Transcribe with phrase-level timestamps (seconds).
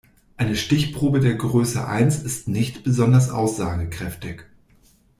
[0.35, 4.45] Eine Stichprobe der Größe eins ist nicht besonders aussagekräftig.